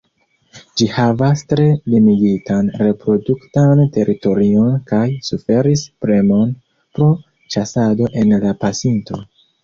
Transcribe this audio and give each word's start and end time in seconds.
Ĝi 0.79 0.85
havas 0.91 1.41
tre 1.51 1.65
limigitan 1.93 2.71
reproduktan 2.83 3.81
teritorion 3.97 4.71
kaj 4.91 5.01
suferis 5.27 5.83
premon 6.05 6.55
pro 7.01 7.11
ĉasado 7.57 8.09
en 8.23 8.33
la 8.47 8.55
pasinto. 8.65 9.21